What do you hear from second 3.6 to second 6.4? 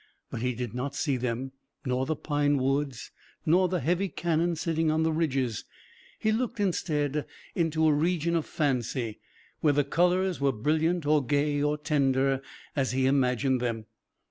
the heavy cannon sitting on the ridges. He